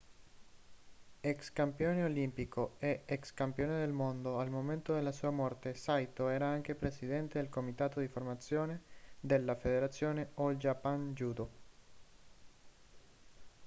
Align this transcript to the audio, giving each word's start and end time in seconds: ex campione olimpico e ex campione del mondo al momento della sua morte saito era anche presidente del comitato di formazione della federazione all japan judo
ex 1.21 1.51
campione 1.53 2.03
olimpico 2.03 2.73
e 2.79 3.03
ex 3.05 3.35
campione 3.35 3.77
del 3.81 3.91
mondo 3.91 4.39
al 4.39 4.49
momento 4.49 4.95
della 4.95 5.11
sua 5.11 5.29
morte 5.29 5.75
saito 5.75 6.27
era 6.27 6.47
anche 6.47 6.73
presidente 6.73 7.37
del 7.37 7.49
comitato 7.51 7.99
di 7.99 8.07
formazione 8.07 8.81
della 9.19 9.53
federazione 9.53 10.31
all 10.37 10.55
japan 10.57 11.13
judo 11.13 11.49